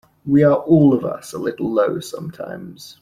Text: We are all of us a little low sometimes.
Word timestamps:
We 0.25 0.41
are 0.41 0.55
all 0.57 0.95
of 0.95 1.05
us 1.05 1.31
a 1.31 1.37
little 1.37 1.71
low 1.71 1.99
sometimes. 1.99 2.97